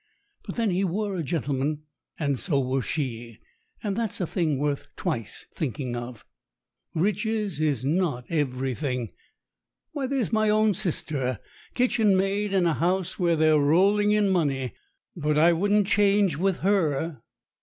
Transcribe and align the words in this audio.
But 0.47 0.55
then 0.55 0.71
he 0.71 0.83
were 0.83 1.15
a 1.15 1.21
gentleman, 1.21 1.83
and 2.17 2.39
so 2.39 2.59
were 2.59 2.81
she, 2.81 3.37
and 3.83 3.95
that's 3.95 4.19
a 4.19 4.25
thing 4.25 4.57
worth 4.57 4.87
twice 4.95 5.45
thinking 5.53 5.95
of. 5.95 6.25
Riches 6.95 7.59
is 7.59 7.85
not 7.85 8.25
everything. 8.29 9.11
Why, 9.91 10.07
there's 10.07 10.33
my 10.33 10.49
own 10.49 10.73
sister, 10.73 11.37
kitchen 11.75 12.17
maid 12.17 12.51
in 12.51 12.65
a 12.65 12.73
house 12.73 13.19
where 13.19 13.35
they're 13.35 13.59
rolling 13.59 14.09
in 14.09 14.29
money, 14.29 14.73
but 15.15 15.37
I 15.37 15.53
wouldn't 15.53 15.85
change 15.85 16.35
with 16.35 16.61
her. 16.61 17.21